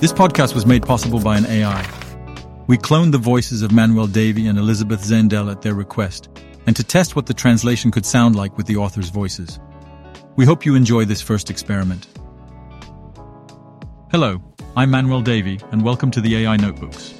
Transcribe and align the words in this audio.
This 0.00 0.12
podcast 0.12 0.54
was 0.54 0.64
made 0.64 0.84
possible 0.84 1.18
by 1.18 1.36
an 1.38 1.46
AI. 1.46 1.84
We 2.68 2.78
cloned 2.78 3.10
the 3.10 3.18
voices 3.18 3.62
of 3.62 3.72
Manuel 3.72 4.06
Davy 4.06 4.46
and 4.46 4.56
Elisabeth 4.56 5.02
Zehnder 5.02 5.50
at 5.50 5.62
their 5.62 5.74
request, 5.74 6.28
and 6.68 6.76
to 6.76 6.84
test 6.84 7.16
what 7.16 7.26
the 7.26 7.34
translation 7.34 7.90
could 7.90 8.06
sound 8.06 8.36
like 8.36 8.56
with 8.56 8.66
the 8.66 8.76
author's 8.76 9.08
voices. 9.08 9.58
We 10.36 10.44
hope 10.44 10.64
you 10.64 10.76
enjoy 10.76 11.04
this 11.04 11.20
first 11.20 11.50
experiment. 11.50 12.06
Hello, 14.12 14.40
I'm 14.76 14.92
Manuel 14.92 15.20
Davy, 15.20 15.58
and 15.72 15.82
welcome 15.82 16.12
to 16.12 16.20
the 16.20 16.36
AI 16.44 16.56
Notebooks. 16.58 17.12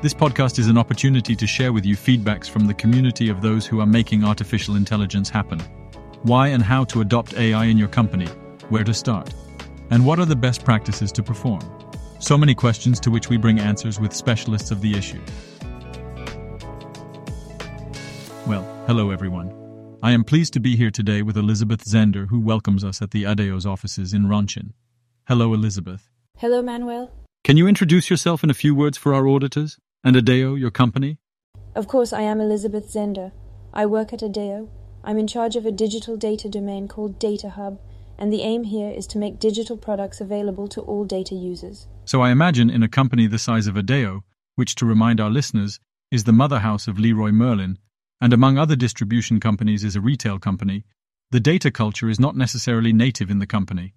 This 0.00 0.14
podcast 0.14 0.58
is 0.58 0.68
an 0.68 0.78
opportunity 0.78 1.36
to 1.36 1.46
share 1.46 1.74
with 1.74 1.84
you 1.84 1.96
feedbacks 1.96 2.48
from 2.48 2.66
the 2.66 2.72
community 2.72 3.28
of 3.28 3.42
those 3.42 3.66
who 3.66 3.78
are 3.80 3.86
making 3.86 4.24
artificial 4.24 4.76
intelligence 4.76 5.28
happen. 5.28 5.60
Why 6.22 6.48
and 6.48 6.62
how 6.62 6.84
to 6.84 7.02
adopt 7.02 7.34
AI 7.34 7.66
in 7.66 7.76
your 7.76 7.88
company, 7.88 8.28
where 8.70 8.84
to 8.84 8.94
start, 8.94 9.34
and 9.90 10.06
what 10.06 10.18
are 10.18 10.24
the 10.24 10.34
best 10.34 10.64
practices 10.64 11.12
to 11.12 11.22
perform. 11.22 11.60
So 12.22 12.38
many 12.38 12.54
questions 12.54 13.00
to 13.00 13.10
which 13.10 13.28
we 13.28 13.36
bring 13.36 13.58
answers 13.58 13.98
with 13.98 14.12
specialists 14.12 14.70
of 14.70 14.80
the 14.80 14.96
issue. 14.96 15.20
Well, 18.46 18.62
hello 18.86 19.10
everyone. 19.10 19.52
I 20.04 20.12
am 20.12 20.22
pleased 20.22 20.52
to 20.52 20.60
be 20.60 20.76
here 20.76 20.92
today 20.92 21.22
with 21.22 21.36
Elisabeth 21.36 21.84
Zehnder, 21.84 22.28
who 22.28 22.38
welcomes 22.38 22.84
us 22.84 23.02
at 23.02 23.10
the 23.10 23.26
Adeo's 23.26 23.66
offices 23.66 24.14
in 24.14 24.26
Ronchin. 24.26 24.70
Hello, 25.26 25.52
Elizabeth. 25.52 26.10
Hello, 26.38 26.62
Manuel. 26.62 27.10
Can 27.42 27.56
you 27.56 27.66
introduce 27.66 28.08
yourself 28.08 28.44
in 28.44 28.50
a 28.50 28.54
few 28.54 28.72
words 28.72 28.96
for 28.96 29.12
our 29.12 29.26
auditors? 29.26 29.80
And 30.04 30.16
Adeo, 30.16 30.54
your 30.54 30.70
company? 30.70 31.18
Of 31.74 31.88
course, 31.88 32.12
I 32.12 32.22
am 32.22 32.40
Elisabeth 32.40 32.86
Zehnder. 32.86 33.32
I 33.74 33.84
work 33.86 34.12
at 34.12 34.22
Adeo. 34.22 34.70
I'm 35.02 35.18
in 35.18 35.26
charge 35.26 35.56
of 35.56 35.66
a 35.66 35.72
digital 35.72 36.16
data 36.16 36.48
domain 36.48 36.86
called 36.86 37.18
Data 37.18 37.50
Hub, 37.50 37.80
and 38.22 38.32
the 38.32 38.42
aim 38.42 38.62
here 38.62 38.88
is 38.88 39.08
to 39.08 39.18
make 39.18 39.40
digital 39.40 39.76
products 39.76 40.20
available 40.20 40.68
to 40.68 40.80
all 40.82 41.04
data 41.04 41.34
users. 41.34 41.88
So 42.04 42.22
I 42.22 42.30
imagine 42.30 42.70
in 42.70 42.84
a 42.84 42.88
company 42.88 43.26
the 43.26 43.36
size 43.36 43.66
of 43.66 43.76
Adeo, 43.76 44.22
which 44.54 44.76
to 44.76 44.86
remind 44.86 45.20
our 45.20 45.28
listeners 45.28 45.80
is 46.12 46.22
the 46.22 46.32
mother 46.32 46.60
house 46.60 46.86
of 46.86 47.00
Leroy 47.00 47.32
Merlin, 47.32 47.78
and 48.20 48.32
among 48.32 48.58
other 48.58 48.76
distribution 48.76 49.40
companies 49.40 49.82
is 49.82 49.96
a 49.96 50.00
retail 50.00 50.38
company, 50.38 50.84
the 51.32 51.40
data 51.40 51.72
culture 51.72 52.08
is 52.08 52.20
not 52.20 52.36
necessarily 52.36 52.92
native 52.92 53.28
in 53.28 53.40
the 53.40 53.46
company. 53.46 53.92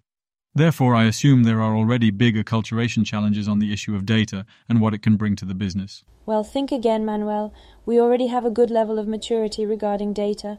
Therefore, 0.56 0.96
I 0.96 1.04
assume 1.04 1.44
there 1.44 1.62
are 1.62 1.76
already 1.76 2.10
big 2.10 2.36
acculturation 2.36 3.06
challenges 3.06 3.48
on 3.48 3.60
the 3.60 3.72
issue 3.72 3.94
of 3.94 4.08
data 4.08 4.48
and 4.68 4.82
what 4.82 4.96
it 4.96 5.04
can 5.04 5.18
bring 5.18 5.36
to 5.36 5.46
the 5.46 5.54
business. 5.54 6.04
Well, 6.26 6.44
think 6.44 6.72
again, 6.72 7.06
Manuel. 7.06 7.54
We 7.86 8.00
already 8.00 8.28
have 8.28 8.46
a 8.46 8.50
good 8.50 8.72
level 8.72 8.98
of 8.98 9.08
maturity 9.08 9.68
regarding 9.68 10.14
data. 10.14 10.58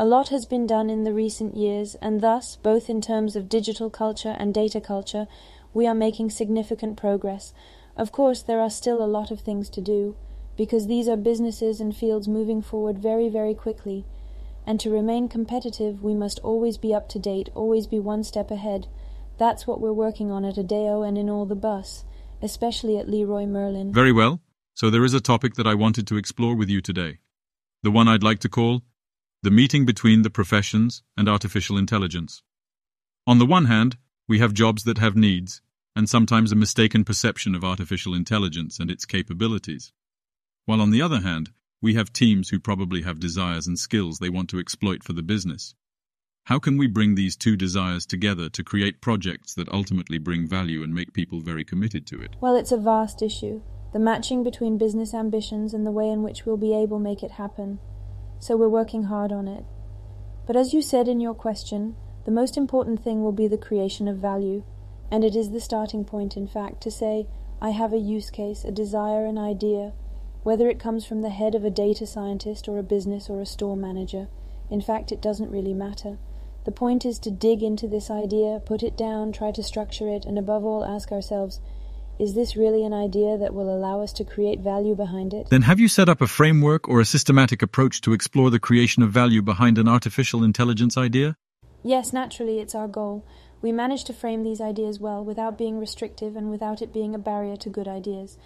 A 0.00 0.06
lot 0.06 0.28
has 0.28 0.46
been 0.46 0.64
done 0.64 0.90
in 0.90 1.02
the 1.02 1.12
recent 1.12 1.56
years, 1.56 1.96
and 1.96 2.20
thus, 2.20 2.54
both 2.54 2.88
in 2.88 3.00
terms 3.00 3.34
of 3.34 3.48
digital 3.48 3.90
culture 3.90 4.36
and 4.38 4.54
data 4.54 4.80
culture, 4.80 5.26
we 5.74 5.88
are 5.88 5.94
making 5.94 6.30
significant 6.30 6.96
progress. 6.96 7.52
Of 7.96 8.12
course, 8.12 8.40
there 8.40 8.60
are 8.60 8.70
still 8.70 9.02
a 9.02 9.10
lot 9.10 9.32
of 9.32 9.40
things 9.40 9.68
to 9.70 9.80
do, 9.80 10.14
because 10.56 10.86
these 10.86 11.08
are 11.08 11.16
businesses 11.16 11.80
and 11.80 11.96
fields 11.96 12.28
moving 12.28 12.62
forward 12.62 13.00
very, 13.00 13.28
very 13.28 13.54
quickly. 13.54 14.04
And 14.64 14.78
to 14.78 14.88
remain 14.88 15.28
competitive, 15.28 16.00
we 16.00 16.14
must 16.14 16.38
always 16.44 16.78
be 16.78 16.94
up 16.94 17.08
to 17.08 17.18
date, 17.18 17.48
always 17.56 17.88
be 17.88 17.98
one 17.98 18.22
step 18.22 18.52
ahead. 18.52 18.86
That's 19.36 19.66
what 19.66 19.80
we're 19.80 19.92
working 19.92 20.30
on 20.30 20.44
at 20.44 20.58
Adeo 20.58 21.02
and 21.02 21.18
in 21.18 21.28
all 21.28 21.44
the 21.44 21.56
BUs, 21.56 22.04
especially 22.40 22.98
at 22.98 23.08
Leroy 23.08 23.46
Merlin. 23.46 23.92
Very 23.92 24.12
well. 24.12 24.42
So 24.74 24.90
there 24.90 25.04
is 25.04 25.14
a 25.14 25.20
topic 25.20 25.54
that 25.54 25.66
I 25.66 25.74
wanted 25.74 26.06
to 26.06 26.16
explore 26.16 26.54
with 26.54 26.68
you 26.68 26.80
today. 26.80 27.18
The 27.82 27.90
one 27.90 28.06
I'd 28.06 28.22
like 28.22 28.38
to 28.40 28.48
call 28.48 28.82
the 29.42 29.50
meeting 29.50 29.86
between 29.86 30.22
the 30.22 30.30
professions 30.30 31.02
and 31.16 31.28
artificial 31.28 31.78
intelligence. 31.78 32.42
On 33.26 33.38
the 33.38 33.46
one 33.46 33.66
hand, 33.66 33.96
we 34.26 34.40
have 34.40 34.52
jobs 34.52 34.82
that 34.84 34.98
have 34.98 35.16
needs, 35.16 35.62
and 35.94 36.08
sometimes 36.08 36.50
a 36.50 36.56
mistaken 36.56 37.04
perception 37.04 37.54
of 37.54 37.64
artificial 37.64 38.14
intelligence 38.14 38.80
and 38.80 38.90
its 38.90 39.04
capabilities. 39.04 39.92
While 40.64 40.80
on 40.80 40.90
the 40.90 41.02
other 41.02 41.20
hand, 41.20 41.50
we 41.80 41.94
have 41.94 42.12
teams 42.12 42.48
who 42.48 42.58
probably 42.58 43.02
have 43.02 43.20
desires 43.20 43.68
and 43.68 43.78
skills 43.78 44.18
they 44.18 44.28
want 44.28 44.50
to 44.50 44.58
exploit 44.58 45.04
for 45.04 45.12
the 45.12 45.22
business. 45.22 45.76
How 46.44 46.58
can 46.58 46.76
we 46.76 46.88
bring 46.88 47.14
these 47.14 47.36
two 47.36 47.56
desires 47.56 48.06
together 48.06 48.48
to 48.48 48.64
create 48.64 49.00
projects 49.00 49.54
that 49.54 49.68
ultimately 49.72 50.18
bring 50.18 50.48
value 50.48 50.82
and 50.82 50.92
make 50.94 51.12
people 51.12 51.40
very 51.40 51.64
committed 51.64 52.06
to 52.08 52.20
it? 52.20 52.34
Well, 52.40 52.56
it's 52.56 52.72
a 52.72 52.76
vast 52.76 53.22
issue. 53.22 53.62
The 53.92 53.98
matching 53.98 54.42
between 54.42 54.78
business 54.78 55.14
ambitions 55.14 55.74
and 55.74 55.86
the 55.86 55.92
way 55.92 56.10
in 56.10 56.22
which 56.22 56.44
we'll 56.44 56.56
be 56.56 56.74
able 56.74 56.98
to 56.98 57.04
make 57.04 57.22
it 57.22 57.32
happen. 57.32 57.78
So 58.40 58.56
we're 58.56 58.68
working 58.68 59.04
hard 59.04 59.32
on 59.32 59.48
it. 59.48 59.64
But 60.46 60.56
as 60.56 60.72
you 60.72 60.80
said 60.80 61.08
in 61.08 61.20
your 61.20 61.34
question, 61.34 61.96
the 62.24 62.30
most 62.30 62.56
important 62.56 63.02
thing 63.02 63.22
will 63.22 63.32
be 63.32 63.48
the 63.48 63.58
creation 63.58 64.08
of 64.08 64.18
value. 64.18 64.62
And 65.10 65.24
it 65.24 65.34
is 65.34 65.50
the 65.50 65.60
starting 65.60 66.04
point, 66.04 66.36
in 66.36 66.46
fact, 66.46 66.82
to 66.82 66.90
say, 66.90 67.26
I 67.60 67.70
have 67.70 67.92
a 67.92 67.98
use 67.98 68.30
case, 68.30 68.64
a 68.64 68.70
desire, 68.70 69.26
an 69.26 69.38
idea, 69.38 69.92
whether 70.42 70.68
it 70.68 70.78
comes 70.78 71.04
from 71.04 71.22
the 71.22 71.30
head 71.30 71.54
of 71.54 71.64
a 71.64 71.70
data 71.70 72.06
scientist 72.06 72.68
or 72.68 72.78
a 72.78 72.82
business 72.82 73.28
or 73.28 73.40
a 73.40 73.46
store 73.46 73.76
manager. 73.76 74.28
In 74.70 74.80
fact, 74.80 75.10
it 75.10 75.20
doesn't 75.20 75.50
really 75.50 75.74
matter. 75.74 76.18
The 76.64 76.70
point 76.70 77.06
is 77.06 77.18
to 77.20 77.30
dig 77.30 77.62
into 77.62 77.88
this 77.88 78.10
idea, 78.10 78.60
put 78.64 78.82
it 78.82 78.96
down, 78.96 79.32
try 79.32 79.50
to 79.52 79.62
structure 79.62 80.08
it, 80.08 80.24
and 80.26 80.38
above 80.38 80.64
all 80.64 80.84
ask 80.84 81.10
ourselves, 81.10 81.60
is 82.18 82.34
this 82.34 82.56
really 82.56 82.84
an 82.84 82.92
idea 82.92 83.38
that 83.38 83.54
will 83.54 83.72
allow 83.72 84.02
us 84.02 84.12
to 84.14 84.24
create 84.24 84.60
value 84.60 84.94
behind 84.94 85.32
it? 85.32 85.48
Then 85.50 85.62
have 85.62 85.78
you 85.78 85.88
set 85.88 86.08
up 86.08 86.20
a 86.20 86.26
framework 86.26 86.88
or 86.88 87.00
a 87.00 87.04
systematic 87.04 87.62
approach 87.62 88.00
to 88.02 88.12
explore 88.12 88.50
the 88.50 88.58
creation 88.58 89.02
of 89.02 89.10
value 89.10 89.40
behind 89.40 89.78
an 89.78 89.88
artificial 89.88 90.42
intelligence 90.42 90.96
idea? 90.96 91.36
Yes, 91.84 92.12
naturally, 92.12 92.58
it's 92.58 92.74
our 92.74 92.88
goal. 92.88 93.24
We 93.62 93.70
manage 93.70 94.04
to 94.04 94.12
frame 94.12 94.42
these 94.42 94.60
ideas 94.60 94.98
well 94.98 95.24
without 95.24 95.56
being 95.56 95.78
restrictive 95.78 96.34
and 96.34 96.50
without 96.50 96.82
it 96.82 96.92
being 96.92 97.14
a 97.14 97.18
barrier 97.18 97.56
to 97.56 97.68
good 97.68 97.88
ideas. 97.88 98.36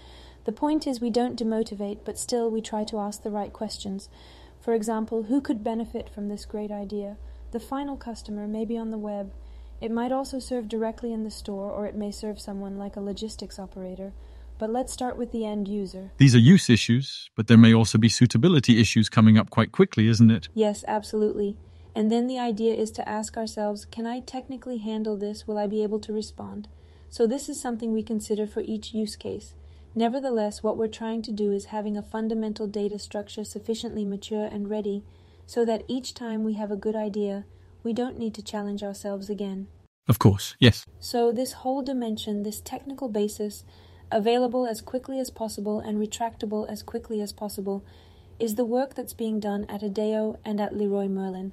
The 0.44 0.52
point 0.52 0.86
is 0.86 1.00
we 1.00 1.10
don't 1.10 1.38
demotivate, 1.38 1.98
but 2.04 2.18
still 2.18 2.50
we 2.50 2.60
try 2.60 2.84
to 2.84 2.98
ask 2.98 3.22
the 3.22 3.30
right 3.30 3.52
questions. 3.52 4.08
For 4.60 4.74
example, 4.74 5.24
who 5.24 5.40
could 5.40 5.64
benefit 5.64 6.08
from 6.08 6.28
this 6.28 6.44
great 6.44 6.70
idea? 6.70 7.16
The 7.52 7.60
final 7.60 7.96
customer 7.96 8.46
may 8.46 8.64
be 8.64 8.76
on 8.76 8.90
the 8.90 8.98
web. 8.98 9.32
It 9.82 9.90
might 9.90 10.12
also 10.12 10.38
serve 10.38 10.68
directly 10.68 11.12
in 11.12 11.24
the 11.24 11.30
store, 11.30 11.68
or 11.68 11.86
it 11.86 11.96
may 11.96 12.12
serve 12.12 12.38
someone 12.38 12.78
like 12.78 12.94
a 12.94 13.00
logistics 13.00 13.58
operator. 13.58 14.12
But 14.56 14.70
let's 14.70 14.92
start 14.92 15.16
with 15.16 15.32
the 15.32 15.44
end 15.44 15.66
user. 15.66 16.12
These 16.18 16.36
are 16.36 16.38
use 16.38 16.70
issues, 16.70 17.28
but 17.34 17.48
there 17.48 17.58
may 17.58 17.74
also 17.74 17.98
be 17.98 18.08
suitability 18.08 18.80
issues 18.80 19.08
coming 19.08 19.36
up 19.36 19.50
quite 19.50 19.72
quickly, 19.72 20.06
isn't 20.06 20.30
it? 20.30 20.48
Yes, 20.54 20.84
absolutely. 20.86 21.56
And 21.96 22.12
then 22.12 22.28
the 22.28 22.38
idea 22.38 22.74
is 22.74 22.92
to 22.92 23.08
ask 23.08 23.36
ourselves 23.36 23.84
can 23.84 24.06
I 24.06 24.20
technically 24.20 24.78
handle 24.78 25.16
this? 25.16 25.48
Will 25.48 25.58
I 25.58 25.66
be 25.66 25.82
able 25.82 25.98
to 25.98 26.12
respond? 26.12 26.68
So, 27.10 27.26
this 27.26 27.48
is 27.48 27.60
something 27.60 27.92
we 27.92 28.04
consider 28.04 28.46
for 28.46 28.60
each 28.60 28.94
use 28.94 29.16
case. 29.16 29.54
Nevertheless, 29.96 30.62
what 30.62 30.76
we're 30.76 30.86
trying 30.86 31.22
to 31.22 31.32
do 31.32 31.50
is 31.50 31.66
having 31.66 31.96
a 31.96 32.02
fundamental 32.02 32.68
data 32.68 33.00
structure 33.00 33.42
sufficiently 33.42 34.04
mature 34.04 34.44
and 34.44 34.70
ready 34.70 35.02
so 35.44 35.64
that 35.64 35.82
each 35.88 36.14
time 36.14 36.44
we 36.44 36.54
have 36.54 36.70
a 36.70 36.76
good 36.76 36.94
idea, 36.94 37.44
we 37.82 37.92
don't 37.92 38.18
need 38.18 38.34
to 38.34 38.42
challenge 38.42 38.82
ourselves 38.82 39.28
again. 39.30 39.68
Of 40.08 40.18
course, 40.18 40.56
yes. 40.58 40.84
So, 40.98 41.32
this 41.32 41.52
whole 41.52 41.82
dimension, 41.82 42.42
this 42.42 42.60
technical 42.60 43.08
basis, 43.08 43.64
available 44.10 44.66
as 44.66 44.80
quickly 44.80 45.18
as 45.20 45.30
possible 45.30 45.80
and 45.80 45.98
retractable 45.98 46.68
as 46.68 46.82
quickly 46.82 47.20
as 47.20 47.32
possible, 47.32 47.84
is 48.38 48.56
the 48.56 48.64
work 48.64 48.94
that's 48.94 49.14
being 49.14 49.38
done 49.38 49.64
at 49.68 49.82
Adeo 49.82 50.38
and 50.44 50.60
at 50.60 50.76
Leroy 50.76 51.06
Merlin. 51.06 51.52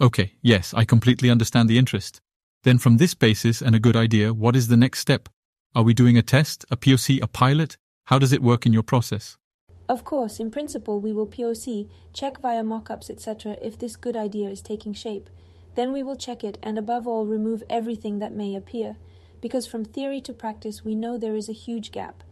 Okay, 0.00 0.32
yes, 0.40 0.72
I 0.72 0.84
completely 0.84 1.28
understand 1.28 1.68
the 1.68 1.78
interest. 1.78 2.20
Then, 2.62 2.78
from 2.78 2.96
this 2.96 3.14
basis 3.14 3.60
and 3.60 3.74
a 3.74 3.80
good 3.80 3.96
idea, 3.96 4.32
what 4.32 4.56
is 4.56 4.68
the 4.68 4.76
next 4.76 5.00
step? 5.00 5.28
Are 5.74 5.82
we 5.82 5.94
doing 5.94 6.16
a 6.16 6.22
test, 6.22 6.64
a 6.70 6.76
POC, 6.76 7.22
a 7.22 7.26
pilot? 7.26 7.76
How 8.06 8.18
does 8.18 8.32
it 8.32 8.42
work 8.42 8.66
in 8.66 8.72
your 8.72 8.82
process? 8.82 9.36
Of 9.88 10.04
course, 10.04 10.40
in 10.40 10.50
principle, 10.50 11.00
we 11.00 11.12
will 11.12 11.26
POC, 11.26 11.88
check 12.12 12.40
via 12.40 12.62
mockups, 12.62 13.10
etc., 13.10 13.56
if 13.60 13.78
this 13.78 13.96
good 13.96 14.16
idea 14.16 14.48
is 14.48 14.62
taking 14.62 14.94
shape. 14.94 15.28
Then 15.74 15.92
we 15.92 16.02
will 16.02 16.16
check 16.16 16.42
it 16.42 16.58
and, 16.62 16.78
above 16.78 17.06
all, 17.06 17.26
remove 17.26 17.62
everything 17.70 18.18
that 18.18 18.34
may 18.34 18.54
appear, 18.54 18.96
because 19.40 19.66
from 19.66 19.84
theory 19.84 20.20
to 20.22 20.32
practice 20.32 20.84
we 20.84 20.94
know 20.94 21.16
there 21.16 21.36
is 21.36 21.48
a 21.48 21.52
huge 21.52 21.92
gap. 21.92 22.22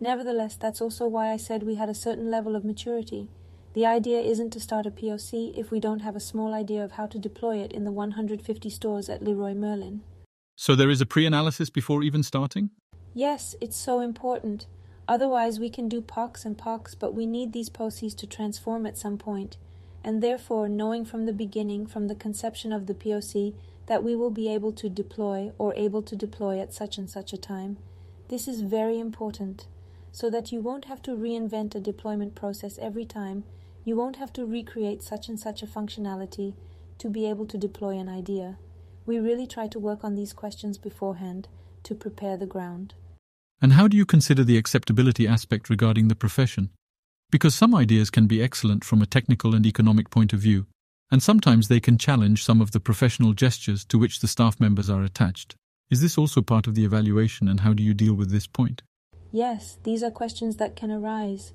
Nevertheless, 0.00 0.56
that's 0.56 0.80
also 0.80 1.06
why 1.06 1.32
I 1.32 1.36
said 1.36 1.62
we 1.62 1.74
had 1.74 1.88
a 1.88 1.94
certain 1.94 2.30
level 2.30 2.54
of 2.54 2.64
maturity. 2.64 3.28
The 3.74 3.86
idea 3.86 4.20
isn't 4.20 4.50
to 4.50 4.60
start 4.60 4.86
a 4.86 4.90
POC 4.90 5.56
if 5.56 5.70
we 5.70 5.80
don't 5.80 6.00
have 6.00 6.16
a 6.16 6.20
small 6.20 6.54
idea 6.54 6.84
of 6.84 6.92
how 6.92 7.06
to 7.06 7.18
deploy 7.18 7.58
it 7.58 7.72
in 7.72 7.84
the 7.84 7.92
150 7.92 8.70
stores 8.70 9.08
at 9.08 9.22
Leroy 9.22 9.54
Merlin. 9.54 10.02
So 10.56 10.74
there 10.74 10.90
is 10.90 11.00
a 11.00 11.06
pre 11.06 11.26
analysis 11.26 11.70
before 11.70 12.02
even 12.02 12.22
starting? 12.22 12.70
Yes, 13.14 13.54
it's 13.60 13.76
so 13.76 14.00
important. 14.00 14.66
Otherwise, 15.06 15.58
we 15.58 15.70
can 15.70 15.88
do 15.88 16.00
POCs 16.02 16.44
and 16.44 16.58
POCs, 16.58 16.96
but 16.98 17.14
we 17.14 17.26
need 17.26 17.52
these 17.52 17.70
POCs 17.70 18.16
to 18.16 18.26
transform 18.26 18.84
at 18.84 18.98
some 18.98 19.16
point. 19.16 19.56
And 20.08 20.22
therefore, 20.22 20.70
knowing 20.70 21.04
from 21.04 21.26
the 21.26 21.34
beginning, 21.34 21.84
from 21.86 22.08
the 22.08 22.14
conception 22.14 22.72
of 22.72 22.86
the 22.86 22.94
POC, 22.94 23.52
that 23.88 24.02
we 24.02 24.16
will 24.16 24.30
be 24.30 24.48
able 24.48 24.72
to 24.72 24.88
deploy 24.88 25.52
or 25.58 25.74
able 25.74 26.00
to 26.00 26.16
deploy 26.16 26.60
at 26.60 26.72
such 26.72 26.96
and 26.96 27.10
such 27.10 27.34
a 27.34 27.36
time. 27.36 27.76
This 28.28 28.48
is 28.48 28.62
very 28.62 28.98
important, 28.98 29.66
so 30.10 30.30
that 30.30 30.50
you 30.50 30.62
won't 30.62 30.86
have 30.86 31.02
to 31.02 31.10
reinvent 31.10 31.74
a 31.74 31.80
deployment 31.80 32.34
process 32.34 32.78
every 32.78 33.04
time 33.04 33.44
you 33.84 33.96
won't 33.96 34.16
have 34.16 34.32
to 34.32 34.46
recreate 34.46 35.02
such 35.02 35.28
and 35.28 35.38
such 35.38 35.62
a 35.62 35.66
functionality 35.66 36.54
to 36.96 37.10
be 37.10 37.26
able 37.26 37.44
to 37.44 37.58
deploy 37.58 37.98
an 37.98 38.08
idea. 38.08 38.56
We 39.04 39.18
really 39.18 39.46
try 39.46 39.68
to 39.68 39.78
work 39.78 40.04
on 40.04 40.14
these 40.14 40.32
questions 40.32 40.78
beforehand 40.78 41.48
to 41.82 41.94
prepare 41.94 42.38
the 42.38 42.46
ground. 42.46 42.94
And 43.60 43.74
how 43.74 43.86
do 43.88 43.98
you 43.98 44.06
consider 44.06 44.42
the 44.42 44.56
acceptability 44.56 45.28
aspect 45.28 45.68
regarding 45.68 46.08
the 46.08 46.16
profession? 46.16 46.70
Because 47.30 47.54
some 47.54 47.74
ideas 47.74 48.08
can 48.08 48.26
be 48.26 48.42
excellent 48.42 48.84
from 48.84 49.02
a 49.02 49.06
technical 49.06 49.54
and 49.54 49.66
economic 49.66 50.08
point 50.08 50.32
of 50.32 50.40
view, 50.40 50.66
and 51.10 51.22
sometimes 51.22 51.68
they 51.68 51.80
can 51.80 51.98
challenge 51.98 52.42
some 52.42 52.62
of 52.62 52.70
the 52.70 52.80
professional 52.80 53.34
gestures 53.34 53.84
to 53.86 53.98
which 53.98 54.20
the 54.20 54.28
staff 54.28 54.58
members 54.58 54.88
are 54.88 55.02
attached. 55.02 55.54
Is 55.90 56.00
this 56.00 56.16
also 56.16 56.40
part 56.40 56.66
of 56.66 56.74
the 56.74 56.84
evaluation, 56.84 57.46
and 57.46 57.60
how 57.60 57.74
do 57.74 57.82
you 57.82 57.92
deal 57.92 58.14
with 58.14 58.30
this 58.30 58.46
point? 58.46 58.82
Yes, 59.30 59.76
these 59.84 60.02
are 60.02 60.10
questions 60.10 60.56
that 60.56 60.74
can 60.74 60.90
arise. 60.90 61.52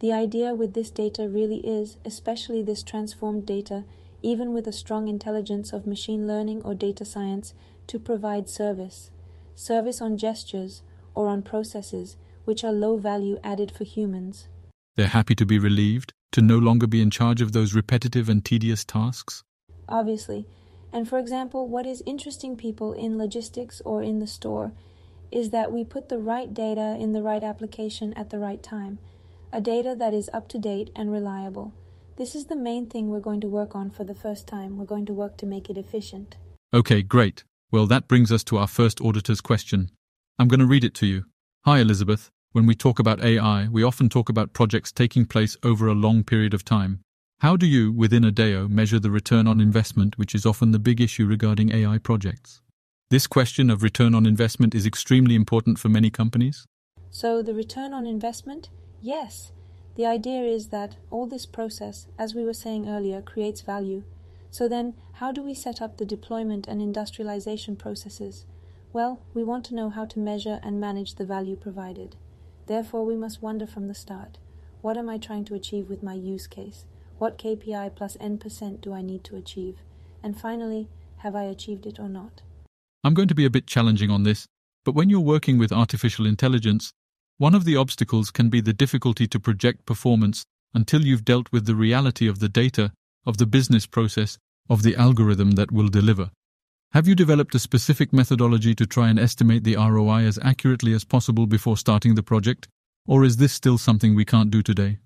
The 0.00 0.12
idea 0.12 0.54
with 0.54 0.72
this 0.72 0.90
data 0.90 1.28
really 1.28 1.58
is, 1.58 1.98
especially 2.04 2.62
this 2.62 2.82
transformed 2.82 3.44
data, 3.44 3.84
even 4.22 4.54
with 4.54 4.66
a 4.66 4.72
strong 4.72 5.06
intelligence 5.08 5.74
of 5.74 5.86
machine 5.86 6.26
learning 6.26 6.62
or 6.62 6.74
data 6.74 7.04
science, 7.04 7.52
to 7.88 7.98
provide 7.98 8.48
service. 8.48 9.10
Service 9.54 10.00
on 10.00 10.16
gestures 10.16 10.82
or 11.14 11.28
on 11.28 11.42
processes 11.42 12.16
which 12.46 12.64
are 12.64 12.72
low 12.72 12.96
value 12.96 13.38
added 13.44 13.70
for 13.70 13.84
humans. 13.84 14.48
They're 14.96 15.06
happy 15.06 15.34
to 15.36 15.46
be 15.46 15.58
relieved, 15.58 16.12
to 16.32 16.42
no 16.42 16.58
longer 16.58 16.86
be 16.86 17.02
in 17.02 17.10
charge 17.10 17.40
of 17.40 17.52
those 17.52 17.74
repetitive 17.74 18.28
and 18.28 18.44
tedious 18.44 18.84
tasks? 18.84 19.42
Obviously. 19.88 20.46
And 20.92 21.08
for 21.08 21.18
example, 21.18 21.68
what 21.68 21.86
is 21.86 22.02
interesting 22.06 22.56
people 22.56 22.92
in 22.92 23.18
logistics 23.18 23.80
or 23.84 24.02
in 24.02 24.18
the 24.18 24.26
store 24.26 24.72
is 25.30 25.50
that 25.50 25.72
we 25.72 25.84
put 25.84 26.08
the 26.08 26.18
right 26.18 26.52
data 26.52 26.96
in 26.98 27.12
the 27.12 27.22
right 27.22 27.42
application 27.42 28.12
at 28.14 28.30
the 28.30 28.38
right 28.38 28.62
time, 28.62 28.98
a 29.52 29.60
data 29.60 29.94
that 29.96 30.12
is 30.12 30.28
up 30.32 30.48
to 30.48 30.58
date 30.58 30.90
and 30.96 31.12
reliable. 31.12 31.72
This 32.16 32.34
is 32.34 32.46
the 32.46 32.56
main 32.56 32.86
thing 32.86 33.08
we're 33.08 33.20
going 33.20 33.40
to 33.40 33.48
work 33.48 33.74
on 33.74 33.90
for 33.90 34.04
the 34.04 34.14
first 34.14 34.46
time. 34.46 34.76
We're 34.76 34.84
going 34.84 35.06
to 35.06 35.12
work 35.12 35.36
to 35.38 35.46
make 35.46 35.70
it 35.70 35.78
efficient. 35.78 36.36
Okay, 36.74 37.02
great. 37.02 37.44
Well, 37.70 37.86
that 37.86 38.08
brings 38.08 38.32
us 38.32 38.44
to 38.44 38.58
our 38.58 38.66
first 38.66 39.00
auditor's 39.00 39.40
question. 39.40 39.90
I'm 40.38 40.48
going 40.48 40.60
to 40.60 40.66
read 40.66 40.84
it 40.84 40.94
to 40.96 41.06
you. 41.06 41.24
Hi, 41.64 41.78
Elizabeth. 41.78 42.30
When 42.52 42.66
we 42.66 42.74
talk 42.74 42.98
about 42.98 43.22
AI, 43.22 43.68
we 43.68 43.84
often 43.84 44.08
talk 44.08 44.28
about 44.28 44.54
projects 44.54 44.90
taking 44.90 45.24
place 45.24 45.56
over 45.62 45.86
a 45.86 45.94
long 45.94 46.24
period 46.24 46.52
of 46.52 46.64
time. 46.64 46.98
How 47.38 47.54
do 47.56 47.64
you, 47.64 47.92
within 47.92 48.24
a 48.24 48.28
Adeo, 48.28 48.66
measure 48.66 48.98
the 48.98 49.12
return 49.12 49.46
on 49.46 49.60
investment, 49.60 50.18
which 50.18 50.34
is 50.34 50.44
often 50.44 50.72
the 50.72 50.80
big 50.80 51.00
issue 51.00 51.26
regarding 51.26 51.72
AI 51.72 51.98
projects? 51.98 52.60
This 53.08 53.28
question 53.28 53.70
of 53.70 53.84
return 53.84 54.16
on 54.16 54.26
investment 54.26 54.74
is 54.74 54.84
extremely 54.84 55.36
important 55.36 55.78
for 55.78 55.88
many 55.88 56.10
companies. 56.10 56.66
So, 57.08 57.40
the 57.40 57.54
return 57.54 57.94
on 57.94 58.04
investment? 58.04 58.68
Yes. 59.00 59.52
The 59.94 60.06
idea 60.06 60.42
is 60.42 60.70
that 60.70 60.96
all 61.08 61.28
this 61.28 61.46
process, 61.46 62.08
as 62.18 62.34
we 62.34 62.44
were 62.44 62.52
saying 62.52 62.88
earlier, 62.88 63.22
creates 63.22 63.60
value. 63.60 64.02
So, 64.50 64.66
then, 64.66 64.94
how 65.12 65.30
do 65.30 65.44
we 65.44 65.54
set 65.54 65.80
up 65.80 65.98
the 65.98 66.04
deployment 66.04 66.66
and 66.66 66.82
industrialization 66.82 67.76
processes? 67.76 68.44
Well, 68.92 69.20
we 69.34 69.44
want 69.44 69.64
to 69.66 69.76
know 69.76 69.88
how 69.88 70.04
to 70.06 70.18
measure 70.18 70.58
and 70.64 70.80
manage 70.80 71.14
the 71.14 71.24
value 71.24 71.54
provided. 71.54 72.16
Therefore, 72.70 73.04
we 73.04 73.16
must 73.16 73.42
wonder 73.42 73.66
from 73.66 73.88
the 73.88 73.94
start 73.94 74.38
what 74.80 74.96
am 74.96 75.08
I 75.08 75.18
trying 75.18 75.44
to 75.46 75.56
achieve 75.56 75.88
with 75.88 76.04
my 76.04 76.14
use 76.14 76.46
case? 76.46 76.84
What 77.18 77.36
KPI 77.36 77.96
plus 77.96 78.16
N 78.20 78.38
percent 78.38 78.80
do 78.80 78.92
I 78.92 79.02
need 79.02 79.24
to 79.24 79.34
achieve? 79.34 79.78
And 80.22 80.40
finally, 80.40 80.86
have 81.16 81.34
I 81.34 81.42
achieved 81.42 81.84
it 81.84 81.98
or 81.98 82.08
not? 82.08 82.42
I'm 83.02 83.12
going 83.12 83.26
to 83.26 83.34
be 83.34 83.44
a 83.44 83.50
bit 83.50 83.66
challenging 83.66 84.08
on 84.08 84.22
this, 84.22 84.46
but 84.84 84.94
when 84.94 85.10
you're 85.10 85.18
working 85.34 85.58
with 85.58 85.72
artificial 85.72 86.26
intelligence, 86.26 86.92
one 87.38 87.56
of 87.56 87.64
the 87.64 87.74
obstacles 87.74 88.30
can 88.30 88.50
be 88.50 88.60
the 88.60 88.72
difficulty 88.72 89.26
to 89.26 89.40
project 89.40 89.84
performance 89.84 90.44
until 90.72 91.04
you've 91.04 91.24
dealt 91.24 91.50
with 91.50 91.66
the 91.66 91.74
reality 91.74 92.28
of 92.28 92.38
the 92.38 92.48
data, 92.48 92.92
of 93.26 93.38
the 93.38 93.46
business 93.46 93.84
process, 93.84 94.38
of 94.68 94.84
the 94.84 94.94
algorithm 94.94 95.50
that 95.56 95.72
will 95.72 95.88
deliver. 95.88 96.30
Have 96.92 97.06
you 97.06 97.14
developed 97.14 97.54
a 97.54 97.60
specific 97.60 98.12
methodology 98.12 98.74
to 98.74 98.84
try 98.84 99.10
and 99.10 99.18
estimate 99.18 99.62
the 99.62 99.76
ROI 99.76 100.24
as 100.26 100.40
accurately 100.42 100.92
as 100.92 101.04
possible 101.04 101.46
before 101.46 101.76
starting 101.76 102.16
the 102.16 102.22
project? 102.24 102.66
Or 103.06 103.22
is 103.22 103.36
this 103.36 103.52
still 103.52 103.78
something 103.78 104.16
we 104.16 104.24
can't 104.24 104.50
do 104.50 104.60
today? 104.60 104.98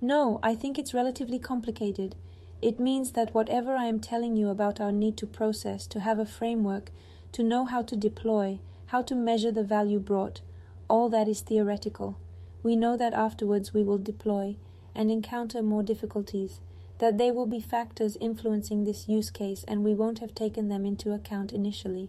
No, 0.00 0.40
I 0.42 0.54
think 0.54 0.78
it's 0.78 0.94
relatively 0.94 1.38
complicated. 1.38 2.16
It 2.62 2.80
means 2.80 3.12
that 3.12 3.34
whatever 3.34 3.76
I 3.76 3.84
am 3.84 4.00
telling 4.00 4.34
you 4.34 4.48
about 4.48 4.80
our 4.80 4.90
need 4.90 5.18
to 5.18 5.26
process, 5.26 5.86
to 5.88 6.00
have 6.00 6.18
a 6.18 6.24
framework, 6.24 6.90
to 7.32 7.42
know 7.42 7.66
how 7.66 7.82
to 7.82 7.96
deploy, 7.96 8.58
how 8.86 9.02
to 9.02 9.14
measure 9.14 9.52
the 9.52 9.62
value 9.62 9.98
brought, 9.98 10.40
all 10.88 11.10
that 11.10 11.28
is 11.28 11.42
theoretical. 11.42 12.18
We 12.62 12.76
know 12.76 12.96
that 12.96 13.12
afterwards 13.12 13.74
we 13.74 13.82
will 13.82 13.98
deploy 13.98 14.56
and 14.94 15.10
encounter 15.10 15.62
more 15.62 15.82
difficulties 15.82 16.60
that 16.98 17.18
they 17.18 17.30
will 17.30 17.46
be 17.46 17.60
factors 17.60 18.16
influencing 18.20 18.84
this 18.84 19.08
use 19.08 19.30
case 19.30 19.64
and 19.68 19.84
we 19.84 19.94
won't 19.94 20.20
have 20.20 20.34
taken 20.34 20.68
them 20.68 20.86
into 20.86 21.12
account 21.12 21.52
initially. 21.52 22.08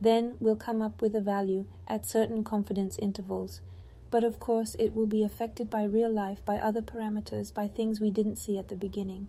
Then 0.00 0.34
we'll 0.40 0.56
come 0.56 0.82
up 0.82 1.00
with 1.00 1.14
a 1.14 1.20
value 1.20 1.64
at 1.88 2.06
certain 2.06 2.44
confidence 2.44 2.98
intervals. 2.98 3.60
But 4.10 4.24
of 4.24 4.38
course, 4.38 4.76
it 4.78 4.94
will 4.94 5.06
be 5.06 5.22
affected 5.22 5.70
by 5.70 5.84
real 5.84 6.10
life, 6.10 6.44
by 6.44 6.56
other 6.56 6.82
parameters, 6.82 7.52
by 7.52 7.66
things 7.66 8.00
we 8.00 8.10
didn't 8.10 8.36
see 8.36 8.58
at 8.58 8.68
the 8.68 8.76
beginning. 8.76 9.28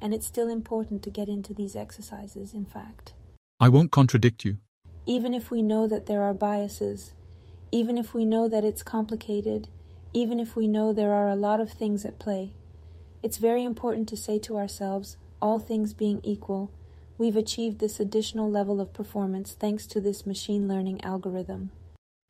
And 0.00 0.12
it's 0.12 0.26
still 0.26 0.48
important 0.48 1.02
to 1.04 1.10
get 1.10 1.28
into 1.28 1.54
these 1.54 1.74
exercises, 1.74 2.52
in 2.52 2.64
fact. 2.64 3.14
I 3.60 3.68
won't 3.68 3.90
contradict 3.90 4.44
you. 4.44 4.58
Even 5.06 5.34
if 5.34 5.50
we 5.50 5.62
know 5.62 5.86
that 5.88 6.06
there 6.06 6.22
are 6.22 6.34
biases, 6.34 7.12
even 7.72 7.96
if 7.98 8.14
we 8.14 8.24
know 8.24 8.48
that 8.48 8.64
it's 8.64 8.82
complicated, 8.82 9.68
even 10.12 10.38
if 10.38 10.54
we 10.54 10.68
know 10.68 10.92
there 10.92 11.12
are 11.12 11.28
a 11.28 11.36
lot 11.36 11.60
of 11.60 11.70
things 11.70 12.04
at 12.04 12.18
play, 12.18 12.52
it's 13.22 13.38
very 13.38 13.64
important 13.64 14.08
to 14.08 14.16
say 14.16 14.38
to 14.40 14.56
ourselves, 14.56 15.16
all 15.40 15.58
things 15.58 15.92
being 15.94 16.20
equal, 16.22 16.70
we've 17.16 17.36
achieved 17.36 17.78
this 17.78 17.98
additional 17.98 18.50
level 18.50 18.80
of 18.80 18.92
performance 18.92 19.52
thanks 19.52 19.86
to 19.86 20.00
this 20.00 20.26
machine 20.26 20.68
learning 20.68 21.02
algorithm. 21.04 21.70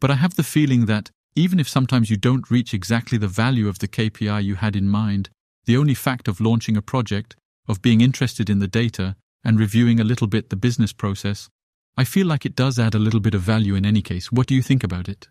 But 0.00 0.10
I 0.10 0.14
have 0.14 0.36
the 0.36 0.42
feeling 0.42 0.86
that, 0.86 1.10
even 1.34 1.60
if 1.60 1.68
sometimes 1.68 2.10
you 2.10 2.16
don't 2.16 2.50
reach 2.50 2.72
exactly 2.72 3.18
the 3.18 3.28
value 3.28 3.68
of 3.68 3.78
the 3.78 3.88
KPI 3.88 4.42
you 4.42 4.54
had 4.56 4.76
in 4.76 4.88
mind, 4.88 5.28
the 5.66 5.76
only 5.76 5.94
fact 5.94 6.28
of 6.28 6.40
launching 6.40 6.76
a 6.76 6.82
project, 6.82 7.36
of 7.66 7.82
being 7.82 8.00
interested 8.00 8.48
in 8.48 8.58
the 8.58 8.68
data, 8.68 9.16
and 9.44 9.60
reviewing 9.60 10.00
a 10.00 10.04
little 10.04 10.26
bit 10.26 10.50
the 10.50 10.56
business 10.56 10.92
process, 10.92 11.48
I 11.96 12.04
feel 12.04 12.26
like 12.26 12.46
it 12.46 12.56
does 12.56 12.78
add 12.78 12.94
a 12.94 12.98
little 12.98 13.20
bit 13.20 13.34
of 13.34 13.42
value 13.42 13.74
in 13.74 13.84
any 13.84 14.02
case. 14.02 14.32
What 14.32 14.46
do 14.46 14.54
you 14.54 14.62
think 14.62 14.82
about 14.84 15.08
it? 15.08 15.28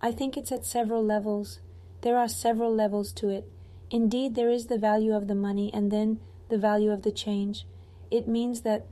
I 0.00 0.10
think 0.10 0.36
it's 0.36 0.50
at 0.50 0.64
several 0.64 1.04
levels. 1.04 1.60
There 2.00 2.18
are 2.18 2.28
several 2.28 2.74
levels 2.74 3.12
to 3.14 3.28
it. 3.28 3.44
Indeed, 3.92 4.34
there 4.34 4.48
is 4.48 4.66
the 4.66 4.78
value 4.78 5.14
of 5.14 5.28
the 5.28 5.34
money 5.34 5.70
and 5.72 5.90
then 5.92 6.18
the 6.48 6.56
value 6.56 6.90
of 6.90 7.02
the 7.02 7.12
change. 7.12 7.66
It 8.10 8.26
means 8.26 8.62
that 8.62 8.86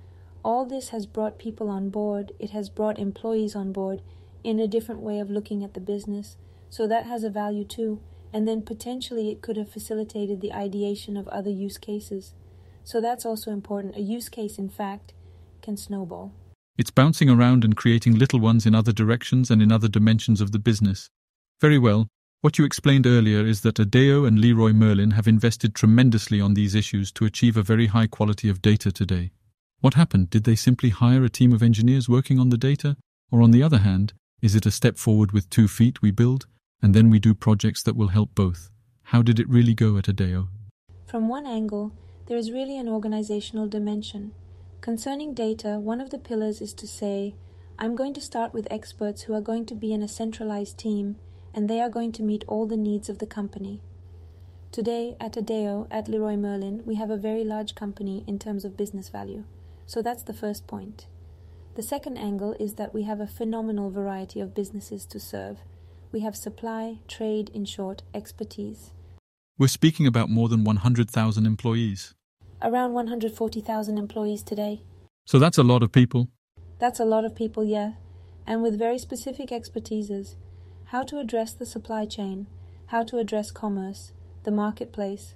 all 0.44 0.66
this 0.66 0.90
has 0.90 1.06
brought 1.06 1.38
people 1.38 1.70
on 1.70 1.88
board, 1.88 2.32
it 2.38 2.50
has 2.50 2.68
brought 2.68 2.98
employees 2.98 3.56
on 3.56 3.72
board 3.72 4.02
in 4.44 4.60
a 4.60 4.68
different 4.68 5.00
way 5.00 5.18
of 5.18 5.30
looking 5.30 5.64
at 5.64 5.72
the 5.72 5.80
business. 5.80 6.36
So 6.68 6.86
that 6.86 7.06
has 7.06 7.24
a 7.24 7.30
value 7.30 7.64
too. 7.64 8.00
And 8.32 8.46
then 8.46 8.60
potentially 8.60 9.30
it 9.30 9.40
could 9.40 9.56
have 9.56 9.72
facilitated 9.72 10.42
the 10.42 10.52
ideation 10.52 11.16
of 11.16 11.26
other 11.28 11.50
use 11.50 11.78
cases. 11.78 12.34
So 12.84 13.00
that's 13.00 13.24
also 13.24 13.50
important. 13.50 13.96
A 13.96 14.00
use 14.00 14.28
case, 14.28 14.58
in 14.58 14.68
fact, 14.68 15.14
can 15.62 15.78
snowball. 15.78 16.32
It's 16.76 16.90
bouncing 16.90 17.28
around 17.28 17.64
and 17.64 17.76
creating 17.76 18.18
little 18.18 18.38
ones 18.38 18.66
in 18.66 18.74
other 18.74 18.92
directions 18.92 19.50
and 19.50 19.62
in 19.62 19.72
other 19.72 19.88
dimensions 19.88 20.40
of 20.42 20.52
the 20.52 20.58
business. 20.58 21.08
Very 21.60 21.78
well, 21.78 22.08
what 22.42 22.58
you 22.58 22.64
explained 22.64 23.06
earlier 23.06 23.44
is 23.44 23.60
that 23.60 23.78
Adeo 23.78 24.24
and 24.24 24.38
Leroy 24.38 24.72
Merlin 24.72 25.10
have 25.10 25.28
invested 25.28 25.74
tremendously 25.74 26.40
on 26.40 26.54
these 26.54 26.74
issues 26.74 27.12
to 27.12 27.26
achieve 27.26 27.54
a 27.54 27.62
very 27.62 27.88
high 27.88 28.06
quality 28.06 28.48
of 28.48 28.62
data 28.62 28.90
today. 28.90 29.30
What 29.80 29.92
happened? 29.94 30.30
Did 30.30 30.44
they 30.44 30.56
simply 30.56 30.88
hire 30.88 31.22
a 31.22 31.28
team 31.28 31.52
of 31.52 31.62
engineers 31.62 32.08
working 32.08 32.38
on 32.38 32.48
the 32.48 32.56
data? 32.56 32.96
Or 33.30 33.42
on 33.42 33.50
the 33.50 33.62
other 33.62 33.78
hand, 33.78 34.14
is 34.40 34.54
it 34.54 34.64
a 34.64 34.70
step 34.70 34.96
forward 34.96 35.32
with 35.32 35.50
two 35.50 35.68
feet 35.68 36.00
we 36.00 36.10
build, 36.10 36.46
and 36.80 36.94
then 36.94 37.10
we 37.10 37.18
do 37.18 37.34
projects 37.34 37.82
that 37.82 37.94
will 37.94 38.08
help 38.08 38.34
both? 38.34 38.70
How 39.02 39.20
did 39.20 39.38
it 39.38 39.48
really 39.48 39.74
go 39.74 39.98
at 39.98 40.08
Adeo? 40.08 40.48
From 41.06 41.28
one 41.28 41.46
angle, 41.46 41.92
there 42.26 42.38
is 42.38 42.52
really 42.52 42.78
an 42.78 42.88
organizational 42.88 43.66
dimension. 43.66 44.32
Concerning 44.80 45.34
data, 45.34 45.78
one 45.78 46.00
of 46.00 46.08
the 46.08 46.18
pillars 46.18 46.62
is 46.62 46.72
to 46.74 46.86
say, 46.86 47.34
I'm 47.78 47.94
going 47.94 48.14
to 48.14 48.20
start 48.20 48.54
with 48.54 48.66
experts 48.70 49.22
who 49.22 49.34
are 49.34 49.42
going 49.42 49.66
to 49.66 49.74
be 49.74 49.92
in 49.92 50.02
a 50.02 50.08
centralized 50.08 50.78
team 50.78 51.16
and 51.54 51.68
they 51.68 51.80
are 51.80 51.90
going 51.90 52.12
to 52.12 52.22
meet 52.22 52.44
all 52.46 52.66
the 52.66 52.76
needs 52.76 53.08
of 53.08 53.18
the 53.18 53.26
company. 53.26 53.80
Today, 54.72 55.16
at 55.20 55.36
Adeo, 55.36 55.88
at 55.90 56.08
Leroy 56.08 56.36
Merlin, 56.36 56.82
we 56.86 56.94
have 56.94 57.10
a 57.10 57.16
very 57.16 57.42
large 57.42 57.74
company 57.74 58.22
in 58.26 58.38
terms 58.38 58.64
of 58.64 58.76
business 58.76 59.08
value. 59.08 59.42
So 59.86 60.00
that's 60.00 60.22
the 60.22 60.32
first 60.32 60.68
point. 60.68 61.06
The 61.74 61.82
second 61.82 62.18
angle 62.18 62.54
is 62.60 62.74
that 62.74 62.94
we 62.94 63.02
have 63.02 63.20
a 63.20 63.26
phenomenal 63.26 63.90
variety 63.90 64.40
of 64.40 64.54
businesses 64.54 65.04
to 65.06 65.18
serve. 65.18 65.58
We 66.12 66.20
have 66.20 66.36
supply, 66.36 66.98
trade, 67.08 67.50
in 67.54 67.64
short, 67.64 68.02
expertise. 68.14 68.92
We're 69.58 69.68
speaking 69.68 70.06
about 70.06 70.30
more 70.30 70.48
than 70.48 70.62
100,000 70.62 71.46
employees. 71.46 72.14
Around 72.62 72.92
140,000 72.92 73.98
employees 73.98 74.42
today. 74.42 74.82
So 75.24 75.38
that's 75.38 75.58
a 75.58 75.62
lot 75.62 75.82
of 75.82 75.90
people. 75.90 76.28
That's 76.78 77.00
a 77.00 77.04
lot 77.04 77.24
of 77.24 77.34
people, 77.34 77.64
yeah. 77.64 77.92
And 78.46 78.62
with 78.62 78.78
very 78.78 78.98
specific 78.98 79.50
expertises 79.50 80.36
how 80.90 81.04
to 81.04 81.20
address 81.20 81.52
the 81.52 81.66
supply 81.66 82.04
chain, 82.04 82.48
how 82.86 83.04
to 83.04 83.18
address 83.18 83.52
commerce, 83.52 84.10
the 84.42 84.50
marketplace, 84.50 85.34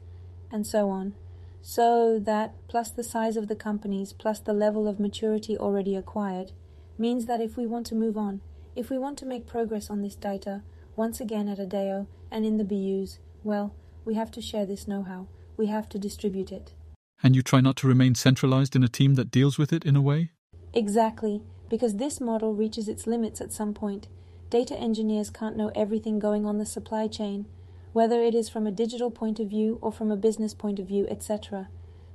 and 0.51 0.67
so 0.67 0.91
on. 0.91 1.15
So 1.63 2.19
that, 2.19 2.55
plus 2.67 2.91
the 2.91 3.05
size 3.05 3.37
of 3.37 3.47
the 3.47 3.55
companies, 3.55 4.13
plus 4.13 4.41
the 4.41 4.53
level 4.53 4.89
of 4.89 4.99
maturity 4.99 5.57
already 5.57 5.95
acquired, 5.95 6.51
means 6.99 7.27
that 7.27 7.41
if 7.41 7.57
we 7.57 7.67
want 7.67 7.87
to 7.87 7.95
move 7.95 8.19
on, 8.19 8.41
if 8.75 8.91
we 8.91 8.99
want 8.99 9.17
to 9.19 9.27
make 9.27 9.47
progress 9.47 9.91
on 9.91 10.03
this 10.03 10.17
data, 10.17 10.63
once 10.97 11.21
again 11.21 11.49
at 11.49 11.61
ADEO 11.61 12.09
and 12.33 12.45
in 12.45 12.57
the 12.57 12.65
BUs, 12.65 13.21
well, 13.45 13.77
we 14.05 14.15
have 14.15 14.33
to 14.33 14.43
share 14.43 14.67
this 14.67 14.89
know 14.89 15.05
how. 15.05 15.29
We 15.57 15.67
have 15.67 15.89
to 15.91 16.01
distribute 16.01 16.51
it. 16.51 16.73
And 17.23 17.37
you 17.37 17.43
try 17.43 17.61
not 17.61 17.77
to 17.77 17.87
remain 17.87 18.17
centralized 18.17 18.75
in 18.75 18.83
a 18.83 18.89
team 18.89 19.15
that 19.15 19.31
deals 19.31 19.57
with 19.57 19.73
it 19.73 19.85
in 19.85 19.95
a 19.95 20.03
way? 20.03 20.33
Exactly, 20.73 21.43
because 21.71 21.95
this 21.95 22.21
model 22.21 22.55
reaches 22.55 22.89
its 22.89 23.07
limits 23.07 23.41
at 23.41 23.53
some 23.53 23.73
point. 23.73 24.09
Data 24.51 24.77
engineers 24.79 25.31
can't 25.31 25.57
know 25.57 25.73
everything 25.75 26.19
going 26.19 26.47
on 26.47 26.59
the 26.59 26.67
supply 26.67 27.09
chain, 27.09 27.47
whether 27.93 28.21
it 28.21 28.35
is 28.35 28.49
from 28.49 28.67
a 28.67 28.73
digital 28.73 29.11
point 29.11 29.41
of 29.41 29.49
view 29.49 29.79
or 29.81 29.93
from 29.93 30.11
a 30.11 30.17
business 30.17 30.55
point 30.55 30.79
of 30.79 30.87
view, 30.87 31.07
etc. 31.09 31.69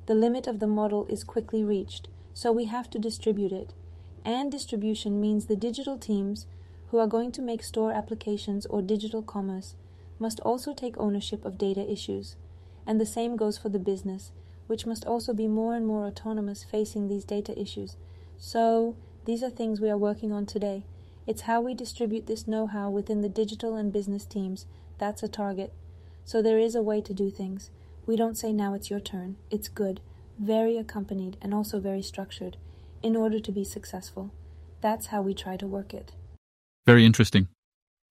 The 0.06 0.16
limit 0.16 0.48
of 0.48 0.60
the 0.60 0.68
model 0.68 1.06
is 1.08 1.24
quickly 1.24 1.64
reached, 1.64 2.08
so 2.34 2.52
we 2.52 2.66
have 2.66 2.90
to 2.92 3.00
distribute 3.00 3.52
it. 3.52 3.74
And 4.26 4.52
distribution 4.52 5.22
means 5.22 5.46
the 5.46 5.56
digital 5.56 5.98
teams, 5.98 6.46
who 6.92 6.98
are 6.98 7.08
going 7.08 7.32
to 7.34 7.42
make 7.42 7.64
store 7.64 7.92
applications 7.92 8.66
or 8.66 8.82
digital 8.82 9.22
commerce, 9.22 9.76
must 10.18 10.40
also 10.42 10.74
take 10.74 10.98
ownership 10.98 11.46
of 11.46 11.58
data 11.58 11.90
issues. 11.90 12.36
And 12.86 13.00
the 13.00 13.06
same 13.06 13.36
goes 13.36 13.58
for 13.58 13.70
the 13.70 13.80
business, 13.80 14.32
which 14.68 14.86
must 14.86 15.06
also 15.06 15.34
be 15.34 15.48
more 15.48 15.76
and 15.76 15.86
more 15.86 16.06
autonomous 16.06 16.64
facing 16.64 17.08
these 17.08 17.24
data 17.24 17.60
issues. 17.60 17.96
So, 18.38 18.96
these 19.26 19.44
are 19.44 19.50
things 19.50 19.80
we 19.80 19.90
are 19.90 19.98
working 19.98 20.32
on 20.32 20.46
today. 20.46 20.84
It's 21.30 21.42
how 21.42 21.62
we 21.62 21.76
distribute 21.76 22.26
this 22.26 22.48
know 22.48 22.66
how 22.66 22.90
within 22.90 23.22
the 23.22 23.30
digital 23.30 23.76
and 23.76 23.94
business 23.94 24.26
teams. 24.26 24.66
That's 24.98 25.22
a 25.22 25.28
target. 25.28 25.72
So, 26.26 26.42
there 26.42 26.58
is 26.58 26.74
a 26.74 26.82
way 26.82 27.02
to 27.02 27.14
do 27.14 27.30
things. 27.30 27.70
We 28.08 28.16
don't 28.16 28.36
say 28.36 28.52
now 28.52 28.74
it's 28.74 28.90
your 28.90 29.00
turn. 29.00 29.36
It's 29.52 29.68
good, 29.68 30.02
very 30.40 30.76
accompanied, 30.76 31.38
and 31.40 31.54
also 31.54 31.80
very 31.80 32.02
structured, 32.02 32.58
in 33.04 33.16
order 33.16 33.40
to 33.40 33.52
be 33.52 33.64
successful. 33.64 34.32
That's 34.82 35.08
how 35.08 35.22
we 35.22 35.36
try 35.36 35.56
to 35.58 35.68
work 35.68 35.94
it. 35.94 36.14
Very 36.88 37.06
interesting. 37.06 37.48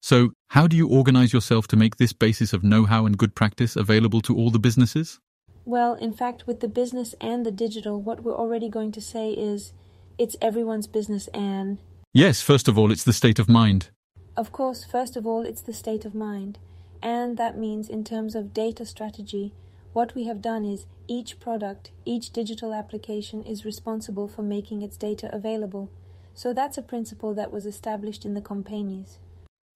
So, 0.01 0.31
how 0.51 0.67
do 0.67 0.77
you 0.77 0.87
organize 0.87 1.33
yourself 1.33 1.67
to 1.67 1.75
make 1.75 1.97
this 1.97 2.13
basis 2.13 2.53
of 2.53 2.63
know 2.63 2.85
how 2.85 3.05
and 3.05 3.17
good 3.17 3.35
practice 3.35 3.75
available 3.75 4.21
to 4.21 4.35
all 4.37 4.49
the 4.49 4.59
businesses? 4.59 5.19
Well, 5.65 5.95
in 5.95 6.13
fact, 6.13 6.47
with 6.47 6.61
the 6.61 6.69
business 6.69 7.15
and 7.19 7.45
the 7.45 7.51
digital, 7.51 8.01
what 8.01 8.23
we're 8.23 8.41
already 8.43 8.69
going 8.69 8.93
to 8.93 9.01
say 9.01 9.31
is 9.31 9.73
it's 10.17 10.37
everyone's 10.41 10.87
business 10.87 11.27
and. 11.33 11.79
Yes, 12.13 12.41
first 12.41 12.67
of 12.67 12.77
all, 12.77 12.91
it's 12.91 13.03
the 13.03 13.13
state 13.13 13.37
of 13.37 13.47
mind. 13.47 13.89
Of 14.35 14.51
course, 14.51 14.83
first 14.83 15.15
of 15.15 15.27
all, 15.27 15.43
it's 15.43 15.61
the 15.61 15.73
state 15.73 16.05
of 16.05 16.15
mind. 16.15 16.57
And 17.03 17.37
that 17.37 17.55
means, 17.55 17.87
in 17.87 18.03
terms 18.03 18.33
of 18.33 18.53
data 18.53 18.83
strategy, 18.83 19.53
what 19.93 20.15
we 20.15 20.25
have 20.25 20.41
done 20.41 20.65
is 20.65 20.87
each 21.07 21.39
product, 21.39 21.91
each 22.05 22.31
digital 22.31 22.73
application 22.73 23.43
is 23.43 23.63
responsible 23.63 24.27
for 24.27 24.41
making 24.41 24.81
its 24.81 24.97
data 24.97 25.29
available. 25.31 25.91
So 26.33 26.51
that's 26.51 26.79
a 26.79 26.81
principle 26.81 27.35
that 27.35 27.51
was 27.51 27.67
established 27.67 28.25
in 28.25 28.33
the 28.33 28.41
companies. 28.41 29.19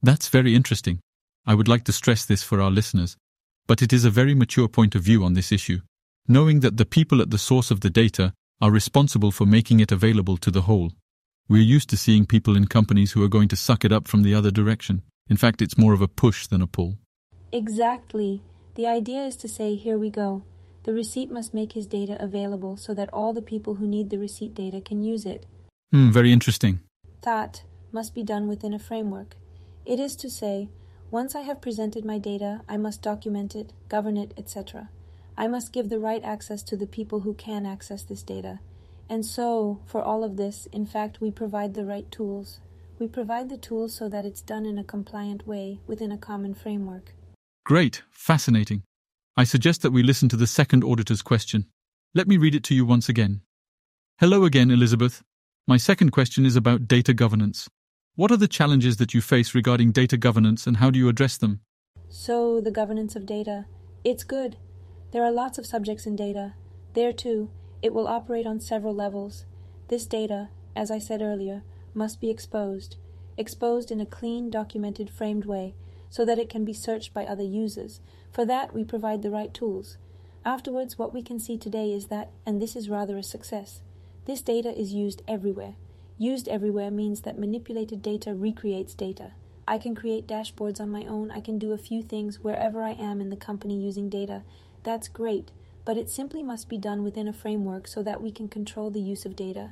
That's 0.01 0.29
very 0.29 0.55
interesting. 0.55 0.99
I 1.45 1.53
would 1.53 1.67
like 1.67 1.83
to 1.85 1.93
stress 1.93 2.25
this 2.25 2.41
for 2.41 2.59
our 2.59 2.71
listeners, 2.71 3.15
but 3.67 3.81
it 3.83 3.93
is 3.93 4.05
a 4.05 4.09
very 4.09 4.33
mature 4.33 4.67
point 4.67 4.95
of 4.95 5.03
view 5.03 5.23
on 5.23 5.33
this 5.33 5.51
issue, 5.51 5.81
knowing 6.27 6.61
that 6.61 6.77
the 6.77 6.85
people 6.85 7.21
at 7.21 7.29
the 7.29 7.37
source 7.37 7.69
of 7.69 7.81
the 7.81 7.91
data 7.91 8.33
are 8.59 8.71
responsible 8.71 9.31
for 9.31 9.45
making 9.45 9.81
it 9.81 9.91
available 9.91 10.37
to 10.37 10.49
the 10.49 10.61
whole. 10.61 10.91
We're 11.49 11.61
used 11.61 11.89
to 11.89 11.97
seeing 11.97 12.25
people 12.25 12.55
in 12.55 12.67
companies 12.67 13.11
who 13.11 13.23
are 13.23 13.27
going 13.27 13.49
to 13.49 13.55
suck 13.57 13.83
it 13.83 13.91
up 13.91 14.07
from 14.07 14.23
the 14.23 14.33
other 14.33 14.49
direction. 14.49 15.01
In 15.29 15.35
fact, 15.35 15.61
it's 15.61 15.77
more 15.77 15.93
of 15.93 16.01
a 16.01 16.07
push 16.07 16.47
than 16.47 16.61
a 16.61 16.67
pull. 16.67 16.97
Exactly. 17.51 18.41
The 18.75 18.87
idea 18.87 19.25
is 19.25 19.35
to 19.37 19.47
say, 19.47 19.75
here 19.75 19.97
we 19.97 20.09
go. 20.09 20.43
The 20.83 20.93
receipt 20.93 21.29
must 21.29 21.53
make 21.53 21.73
his 21.73 21.85
data 21.85 22.17
available 22.19 22.77
so 22.77 22.93
that 22.93 23.13
all 23.13 23.33
the 23.33 23.41
people 23.41 23.75
who 23.75 23.87
need 23.87 24.09
the 24.09 24.17
receipt 24.17 24.53
data 24.53 24.81
can 24.81 25.03
use 25.03 25.25
it. 25.25 25.45
Hmm, 25.91 26.11
very 26.11 26.31
interesting. 26.31 26.79
That 27.21 27.63
must 27.91 28.15
be 28.15 28.23
done 28.23 28.47
within 28.47 28.73
a 28.73 28.79
framework. 28.79 29.35
It 29.85 29.99
is 29.99 30.15
to 30.17 30.29
say, 30.29 30.69
once 31.11 31.35
I 31.35 31.41
have 31.41 31.61
presented 31.61 32.05
my 32.05 32.17
data, 32.17 32.61
I 32.67 32.77
must 32.77 33.01
document 33.01 33.53
it, 33.53 33.73
govern 33.89 34.17
it, 34.17 34.33
etc. 34.37 34.89
I 35.37 35.47
must 35.47 35.73
give 35.73 35.89
the 35.89 35.99
right 35.99 36.23
access 36.23 36.63
to 36.63 36.77
the 36.77 36.87
people 36.87 37.19
who 37.21 37.33
can 37.33 37.65
access 37.65 38.03
this 38.03 38.23
data. 38.23 38.59
And 39.09 39.25
so, 39.25 39.81
for 39.85 40.01
all 40.01 40.23
of 40.23 40.37
this, 40.37 40.67
in 40.71 40.85
fact, 40.85 41.21
we 41.21 41.31
provide 41.31 41.73
the 41.73 41.85
right 41.85 42.09
tools. 42.11 42.59
We 42.99 43.07
provide 43.07 43.49
the 43.49 43.57
tools 43.57 43.93
so 43.93 44.07
that 44.09 44.25
it's 44.25 44.41
done 44.41 44.65
in 44.65 44.77
a 44.77 44.83
compliant 44.83 45.45
way 45.45 45.79
within 45.87 46.11
a 46.11 46.17
common 46.17 46.53
framework. 46.53 47.13
Great, 47.65 48.03
fascinating. 48.11 48.83
I 49.35 49.43
suggest 49.43 49.81
that 49.81 49.91
we 49.91 50.03
listen 50.03 50.29
to 50.29 50.35
the 50.35 50.47
second 50.47 50.83
auditor's 50.83 51.21
question. 51.21 51.65
Let 52.13 52.27
me 52.27 52.37
read 52.37 52.55
it 52.55 52.63
to 52.65 52.75
you 52.75 52.85
once 52.85 53.09
again. 53.09 53.41
Hello 54.19 54.45
again, 54.45 54.69
Elizabeth. 54.69 55.23
My 55.67 55.77
second 55.77 56.11
question 56.11 56.45
is 56.45 56.55
about 56.55 56.87
data 56.87 57.13
governance. 57.13 57.69
What 58.15 58.31
are 58.31 58.37
the 58.37 58.47
challenges 58.47 58.97
that 58.97 59.13
you 59.13 59.21
face 59.21 59.55
regarding 59.55 59.91
data 59.91 60.17
governance 60.17 60.67
and 60.67 60.77
how 60.77 60.91
do 60.91 60.99
you 60.99 61.09
address 61.09 61.37
them? 61.37 61.61
So, 62.09 62.61
the 62.61 62.69
governance 62.69 63.15
of 63.15 63.25
data. 63.25 63.65
It's 64.03 64.23
good. 64.23 64.57
There 65.11 65.23
are 65.23 65.31
lots 65.31 65.57
of 65.57 65.65
subjects 65.65 66.05
in 66.05 66.15
data. 66.15 66.53
There, 66.93 67.11
too, 67.11 67.49
it 67.83 67.93
will 67.93 68.07
operate 68.07 68.47
on 68.47 68.59
several 68.59 68.95
levels. 68.95 69.45
This 69.89 70.05
data, 70.05 70.49
as 70.75 70.89
I 70.89 70.97
said 70.97 71.21
earlier, 71.21 71.61
must 71.93 72.19
be 72.21 72.31
exposed. 72.31 72.95
Exposed 73.37 73.91
in 73.91 73.99
a 73.99 74.05
clean, 74.05 74.49
documented, 74.49 75.09
framed 75.09 75.45
way, 75.45 75.75
so 76.09 76.23
that 76.23 76.39
it 76.39 76.49
can 76.49 76.63
be 76.63 76.73
searched 76.73 77.13
by 77.13 77.25
other 77.25 77.43
users. 77.43 77.99
For 78.31 78.45
that, 78.45 78.73
we 78.73 78.85
provide 78.85 79.21
the 79.21 79.29
right 79.29 79.53
tools. 79.53 79.97
Afterwards, 80.45 80.97
what 80.97 81.13
we 81.13 81.21
can 81.21 81.39
see 81.39 81.57
today 81.57 81.91
is 81.91 82.07
that, 82.07 82.31
and 82.45 82.61
this 82.61 82.75
is 82.75 82.89
rather 82.89 83.17
a 83.17 83.23
success, 83.23 83.81
this 84.25 84.41
data 84.41 84.69
is 84.69 84.93
used 84.93 85.21
everywhere. 85.27 85.75
Used 86.17 86.47
everywhere 86.47 86.89
means 86.89 87.21
that 87.21 87.37
manipulated 87.37 88.01
data 88.01 88.33
recreates 88.33 88.93
data. 88.93 89.31
I 89.67 89.77
can 89.77 89.95
create 89.95 90.27
dashboards 90.27 90.79
on 90.79 90.89
my 90.89 91.03
own. 91.05 91.31
I 91.31 91.41
can 91.41 91.59
do 91.59 91.73
a 91.73 91.77
few 91.77 92.01
things 92.01 92.39
wherever 92.39 92.81
I 92.81 92.91
am 92.91 93.19
in 93.19 93.29
the 93.29 93.35
company 93.35 93.77
using 93.77 94.09
data. 94.09 94.43
That's 94.83 95.07
great, 95.07 95.51
but 95.85 95.97
it 95.97 96.09
simply 96.09 96.43
must 96.43 96.69
be 96.69 96.77
done 96.77 97.03
within 97.03 97.27
a 97.27 97.33
framework 97.33 97.87
so 97.87 98.03
that 98.03 98.21
we 98.21 98.31
can 98.31 98.47
control 98.47 98.89
the 98.89 99.01
use 99.01 99.25
of 99.25 99.35
data. 99.35 99.71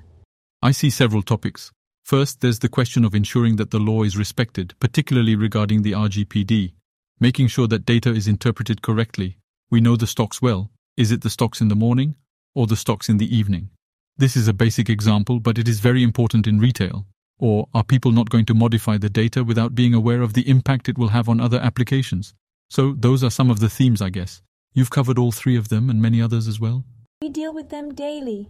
I 0.61 0.71
see 0.71 0.89
several 0.89 1.21
topics. 1.21 1.71
First, 2.03 2.41
there's 2.41 2.59
the 2.59 2.69
question 2.69 3.05
of 3.05 3.15
ensuring 3.15 3.55
that 3.57 3.71
the 3.71 3.79
law 3.79 4.03
is 4.03 4.17
respected, 4.17 4.73
particularly 4.79 5.35
regarding 5.35 5.81
the 5.81 5.93
RGPD, 5.93 6.73
making 7.19 7.47
sure 7.47 7.67
that 7.67 7.85
data 7.85 8.09
is 8.09 8.27
interpreted 8.27 8.81
correctly. 8.81 9.37
We 9.69 9.81
know 9.81 9.95
the 9.95 10.07
stocks 10.07 10.41
well. 10.41 10.71
Is 10.97 11.11
it 11.11 11.21
the 11.21 11.29
stocks 11.29 11.61
in 11.61 11.69
the 11.69 11.75
morning 11.75 12.15
or 12.53 12.67
the 12.67 12.75
stocks 12.75 13.07
in 13.07 13.17
the 13.17 13.35
evening? 13.35 13.69
This 14.17 14.35
is 14.35 14.47
a 14.47 14.53
basic 14.53 14.89
example, 14.89 15.39
but 15.39 15.57
it 15.57 15.67
is 15.67 15.79
very 15.79 16.03
important 16.03 16.47
in 16.47 16.59
retail. 16.59 17.05
Or 17.39 17.69
are 17.73 17.83
people 17.83 18.11
not 18.11 18.29
going 18.29 18.45
to 18.45 18.53
modify 18.53 18.97
the 18.97 19.09
data 19.09 19.43
without 19.43 19.73
being 19.73 19.93
aware 19.93 20.21
of 20.21 20.33
the 20.33 20.47
impact 20.47 20.89
it 20.89 20.97
will 20.97 21.07
have 21.07 21.29
on 21.29 21.39
other 21.39 21.59
applications? 21.59 22.33
So, 22.69 22.93
those 22.93 23.23
are 23.23 23.31
some 23.31 23.49
of 23.49 23.59
the 23.59 23.69
themes, 23.69 24.01
I 24.01 24.09
guess. 24.09 24.41
You've 24.73 24.89
covered 24.89 25.19
all 25.19 25.33
three 25.33 25.57
of 25.57 25.67
them 25.67 25.89
and 25.89 26.01
many 26.01 26.21
others 26.21 26.47
as 26.47 26.59
well. 26.59 26.85
We 27.21 27.27
deal 27.27 27.53
with 27.53 27.69
them 27.69 27.93
daily. 27.93 28.47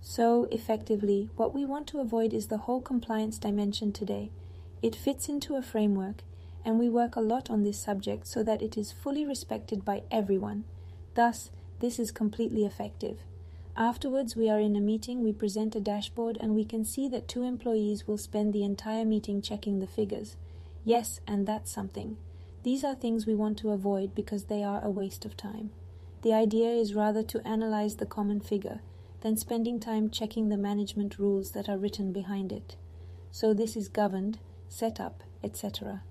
So, 0.00 0.48
effectively, 0.50 1.30
what 1.36 1.54
we 1.54 1.64
want 1.64 1.86
to 1.88 2.00
avoid 2.00 2.34
is 2.34 2.48
the 2.48 2.58
whole 2.58 2.80
compliance 2.80 3.38
dimension 3.38 3.92
today. 3.92 4.32
It 4.82 4.96
fits 4.96 5.28
into 5.28 5.54
a 5.54 5.62
framework, 5.62 6.22
and 6.64 6.80
we 6.80 6.88
work 6.88 7.14
a 7.14 7.20
lot 7.20 7.48
on 7.48 7.62
this 7.62 7.78
subject 7.78 8.26
so 8.26 8.42
that 8.42 8.60
it 8.60 8.76
is 8.76 8.90
fully 8.90 9.24
respected 9.24 9.84
by 9.84 10.02
everyone. 10.10 10.64
Thus, 11.14 11.50
this 11.78 12.00
is 12.00 12.10
completely 12.10 12.64
effective. 12.64 13.18
Afterwards, 13.76 14.34
we 14.34 14.50
are 14.50 14.58
in 14.58 14.74
a 14.74 14.80
meeting, 14.80 15.22
we 15.22 15.32
present 15.32 15.76
a 15.76 15.80
dashboard, 15.80 16.38
and 16.40 16.56
we 16.56 16.64
can 16.64 16.84
see 16.84 17.08
that 17.08 17.28
two 17.28 17.44
employees 17.44 18.06
will 18.06 18.18
spend 18.18 18.52
the 18.52 18.64
entire 18.64 19.04
meeting 19.04 19.40
checking 19.42 19.78
the 19.78 19.86
figures. 19.86 20.36
Yes, 20.84 21.20
and 21.26 21.46
that's 21.46 21.70
something. 21.70 22.16
These 22.66 22.82
are 22.82 22.96
things 22.96 23.28
we 23.28 23.34
want 23.36 23.58
to 23.58 23.70
avoid 23.70 24.12
because 24.12 24.46
they 24.46 24.64
are 24.64 24.84
a 24.84 24.90
waste 24.90 25.24
of 25.24 25.36
time. 25.36 25.70
The 26.22 26.32
idea 26.32 26.70
is 26.70 26.96
rather 26.96 27.22
to 27.22 27.46
analyze 27.46 27.94
the 27.94 28.06
common 28.06 28.40
figure 28.40 28.80
than 29.20 29.36
spending 29.36 29.78
time 29.78 30.10
checking 30.10 30.48
the 30.48 30.56
management 30.56 31.16
rules 31.16 31.52
that 31.52 31.68
are 31.68 31.78
written 31.78 32.10
behind 32.10 32.50
it. 32.50 32.74
So 33.30 33.54
this 33.54 33.76
is 33.76 33.86
governed, 33.86 34.40
set 34.68 34.98
up, 34.98 35.22
etc. 35.44 36.02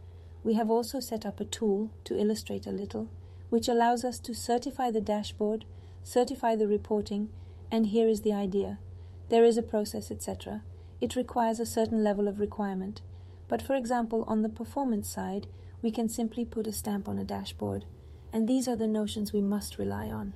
We 0.45 0.53
have 0.53 0.71
also 0.71 1.01
set 1.01 1.25
up 1.25 1.41
a 1.41 1.43
tool, 1.43 1.91
to 2.05 2.17
illustrate 2.17 2.65
a 2.65 2.71
little, 2.71 3.09
which 3.49 3.67
allows 3.67 4.05
us 4.05 4.17
to 4.19 4.33
certify 4.33 4.91
the 4.91 5.01
dashboard, 5.01 5.65
certify 6.05 6.55
the 6.55 6.69
reporting, 6.69 7.27
and 7.69 7.87
here 7.87 8.07
is 8.07 8.21
the 8.21 8.31
idea. 8.31 8.79
There 9.27 9.43
is 9.43 9.57
a 9.57 9.61
process, 9.61 10.09
etc. 10.09 10.61
It 11.01 11.17
requires 11.17 11.59
a 11.59 11.65
certain 11.65 12.01
level 12.01 12.29
of 12.29 12.39
requirement. 12.39 13.01
But 13.49 13.61
for 13.61 13.75
example, 13.75 14.23
on 14.25 14.41
the 14.41 14.47
performance 14.47 15.09
side, 15.09 15.47
we 15.85 15.91
can 15.91 16.09
simply 16.09 16.43
put 16.43 16.65
a 16.65 16.71
stamp 16.71 17.07
on 17.07 17.19
a 17.19 17.23
dashboard. 17.23 17.85
And 18.33 18.49
these 18.49 18.67
are 18.67 18.75
the 18.75 18.87
notions 18.87 19.31
we 19.31 19.39
must 19.39 19.77
rely 19.77 20.07
on. 20.07 20.33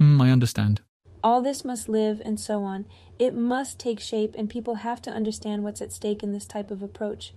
Mm, 0.00 0.22
I 0.22 0.30
understand. 0.30 0.82
All 1.20 1.42
this 1.42 1.64
must 1.64 1.88
live 1.88 2.22
and 2.24 2.38
so 2.38 2.62
on. 2.62 2.86
It 3.18 3.34
must 3.34 3.80
take 3.80 3.98
shape, 3.98 4.36
and 4.38 4.48
people 4.48 4.76
have 4.76 5.02
to 5.02 5.10
understand 5.10 5.64
what's 5.64 5.82
at 5.82 5.92
stake 5.92 6.22
in 6.22 6.32
this 6.32 6.46
type 6.46 6.70
of 6.70 6.80
approach. 6.80 7.34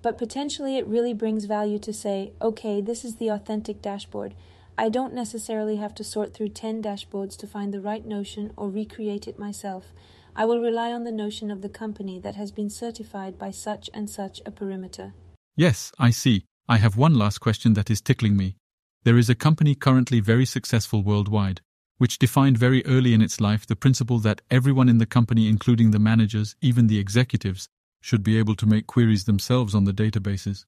But 0.00 0.16
potentially, 0.16 0.78
it 0.78 0.86
really 0.86 1.12
brings 1.12 1.44
value 1.44 1.78
to 1.80 1.92
say, 1.92 2.32
okay, 2.40 2.80
this 2.80 3.04
is 3.04 3.16
the 3.16 3.28
authentic 3.28 3.82
dashboard. 3.82 4.34
I 4.78 4.88
don't 4.88 5.12
necessarily 5.12 5.76
have 5.76 5.94
to 5.96 6.04
sort 6.04 6.32
through 6.32 6.48
10 6.48 6.82
dashboards 6.82 7.36
to 7.36 7.46
find 7.46 7.74
the 7.74 7.82
right 7.82 8.06
notion 8.06 8.50
or 8.56 8.70
recreate 8.70 9.28
it 9.28 9.38
myself. 9.38 9.92
I 10.34 10.46
will 10.46 10.58
rely 10.58 10.90
on 10.90 11.04
the 11.04 11.12
notion 11.12 11.50
of 11.50 11.60
the 11.60 11.68
company 11.68 12.18
that 12.20 12.36
has 12.36 12.50
been 12.50 12.70
certified 12.70 13.38
by 13.38 13.50
such 13.50 13.90
and 13.92 14.08
such 14.08 14.40
a 14.46 14.50
perimeter. 14.50 15.12
Yes, 15.54 15.92
I 15.98 16.08
see. 16.08 16.46
I 16.66 16.78
have 16.78 16.96
one 16.96 17.12
last 17.12 17.40
question 17.40 17.74
that 17.74 17.90
is 17.90 18.00
tickling 18.00 18.38
me. 18.38 18.56
There 19.02 19.18
is 19.18 19.28
a 19.28 19.34
company 19.34 19.74
currently 19.74 20.20
very 20.20 20.46
successful 20.46 21.02
worldwide, 21.02 21.60
which 21.98 22.18
defined 22.18 22.56
very 22.56 22.82
early 22.86 23.12
in 23.12 23.20
its 23.20 23.38
life 23.38 23.66
the 23.66 23.76
principle 23.76 24.18
that 24.20 24.40
everyone 24.50 24.88
in 24.88 24.96
the 24.96 25.04
company, 25.04 25.46
including 25.46 25.90
the 25.90 25.98
managers, 25.98 26.56
even 26.62 26.86
the 26.86 26.98
executives, 26.98 27.68
should 28.00 28.22
be 28.22 28.38
able 28.38 28.54
to 28.54 28.64
make 28.64 28.86
queries 28.86 29.24
themselves 29.24 29.74
on 29.74 29.84
the 29.84 29.92
databases. 29.92 30.64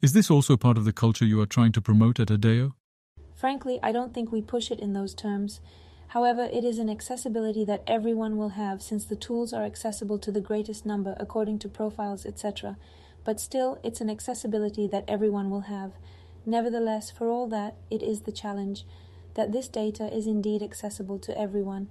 Is 0.00 0.12
this 0.12 0.30
also 0.30 0.56
part 0.56 0.78
of 0.78 0.84
the 0.84 0.92
culture 0.92 1.24
you 1.24 1.40
are 1.40 1.46
trying 1.46 1.72
to 1.72 1.80
promote 1.80 2.20
at 2.20 2.30
Adeo? 2.30 2.76
Frankly, 3.34 3.80
I 3.82 3.90
don't 3.90 4.14
think 4.14 4.30
we 4.30 4.40
push 4.40 4.70
it 4.70 4.78
in 4.78 4.92
those 4.92 5.14
terms. 5.14 5.60
However, 6.08 6.48
it 6.52 6.62
is 6.62 6.78
an 6.78 6.88
accessibility 6.88 7.64
that 7.64 7.82
everyone 7.88 8.36
will 8.36 8.50
have 8.50 8.80
since 8.82 9.04
the 9.04 9.16
tools 9.16 9.52
are 9.52 9.64
accessible 9.64 10.20
to 10.20 10.30
the 10.30 10.40
greatest 10.40 10.86
number 10.86 11.16
according 11.18 11.58
to 11.58 11.68
profiles, 11.68 12.24
etc. 12.24 12.76
But 13.28 13.40
still, 13.40 13.78
it's 13.84 14.00
an 14.00 14.08
accessibility 14.08 14.86
that 14.86 15.04
everyone 15.06 15.50
will 15.50 15.68
have. 15.68 15.92
Nevertheless, 16.46 17.10
for 17.10 17.28
all 17.28 17.46
that, 17.48 17.76
it 17.90 18.02
is 18.02 18.22
the 18.22 18.32
challenge 18.32 18.86
that 19.34 19.52
this 19.52 19.68
data 19.68 20.10
is 20.10 20.26
indeed 20.26 20.62
accessible 20.62 21.18
to 21.18 21.38
everyone. 21.38 21.88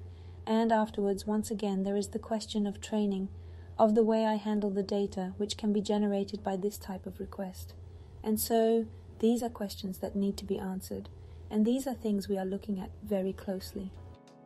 And 0.47 0.71
afterwards, 0.71 1.27
once 1.27 1.51
again, 1.51 1.83
there 1.83 1.95
is 1.95 2.07
the 2.07 2.17
question 2.17 2.65
of 2.65 2.81
training, 2.81 3.29
of 3.77 3.93
the 3.93 4.01
way 4.01 4.25
I 4.25 4.37
handle 4.37 4.71
the 4.71 4.81
data 4.81 5.35
which 5.37 5.57
can 5.57 5.71
be 5.71 5.79
generated 5.79 6.43
by 6.43 6.55
this 6.55 6.75
type 6.75 7.05
of 7.05 7.19
request. 7.19 7.75
And 8.23 8.39
so, 8.39 8.87
these 9.19 9.43
are 9.43 9.49
questions 9.49 9.99
that 9.99 10.15
need 10.15 10.37
to 10.37 10.43
be 10.43 10.57
answered, 10.57 11.07
and 11.51 11.67
these 11.67 11.85
are 11.85 11.93
things 11.93 12.27
we 12.27 12.39
are 12.39 12.45
looking 12.45 12.79
at 12.79 12.89
very 13.03 13.33
closely. 13.33 13.91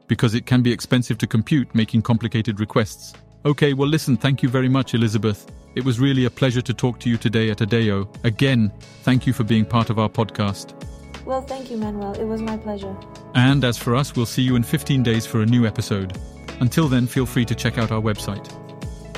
Because 0.08 0.36
it 0.36 0.46
can 0.46 0.62
be 0.62 0.74
expensive 0.74 1.18
to 1.20 1.26
compute 1.26 1.74
making 1.74 2.02
complicated 2.02 2.60
requests. 2.60 3.14
Okay, 3.46 3.72
well, 3.72 3.88
listen, 3.88 4.18
thank 4.18 4.44
you 4.44 4.50
very 4.50 4.68
much, 4.68 4.94
Elizabeth. 4.94 5.50
It 5.76 5.86
was 5.86 6.00
really 6.00 6.26
a 6.26 6.30
pleasure 6.30 6.62
to 6.62 6.74
talk 6.74 7.00
to 7.00 7.10
you 7.10 7.18
today 7.18 7.50
at 7.50 7.62
Adeo. 7.62 8.10
Again, 8.24 8.72
thank 9.04 9.26
you 9.26 9.34
for 9.34 9.44
being 9.44 9.66
part 9.66 9.90
of 9.90 10.00
our 10.00 10.10
podcast. 10.10 10.74
Well, 11.26 11.42
thank 11.42 11.72
you, 11.72 11.78
Manuel. 11.78 12.14
It 12.14 12.26
was 12.26 12.42
my 12.42 12.58
pleasure. 12.58 12.96
And 13.36 13.64
as 13.64 13.78
for 13.78 13.96
us, 13.96 14.16
we'll 14.16 14.26
see 14.26 14.42
you 14.42 14.56
in 14.56 14.64
15 14.64 15.04
days 15.04 15.26
for 15.26 15.42
a 15.42 15.46
new 15.46 15.66
episode. 15.66 16.18
Until 16.60 16.88
then, 16.88 17.08
feel 17.08 17.26
free 17.26 17.46
to 17.46 17.56
check 17.56 17.78
out 17.78 17.92
our 17.92 18.02
website 18.02 18.50